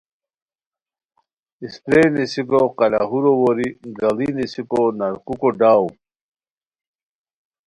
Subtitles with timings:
[1.63, 3.69] اسپرے نیسیکو قلاہورو ووری،
[3.99, 5.85] گھڑی نیسیکو نرکوکو ڈاؤ